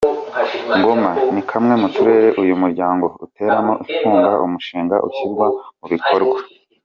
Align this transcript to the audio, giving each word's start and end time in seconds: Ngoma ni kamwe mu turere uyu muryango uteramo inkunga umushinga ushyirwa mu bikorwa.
Ngoma 0.77 1.11
ni 1.33 1.41
kamwe 1.49 1.73
mu 1.81 1.87
turere 1.93 2.27
uyu 2.41 2.55
muryango 2.61 3.05
uteramo 3.25 3.73
inkunga 3.91 4.31
umushinga 4.45 4.95
ushyirwa 5.07 5.47
mu 5.79 5.85
bikorwa. 5.93 6.39